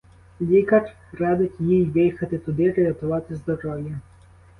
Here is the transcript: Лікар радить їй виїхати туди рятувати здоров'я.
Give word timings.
Лікар 0.41 0.93
радить 1.13 1.59
їй 1.59 1.85
виїхати 1.85 2.37
туди 2.37 2.71
рятувати 2.71 3.35
здоров'я. 3.35 3.99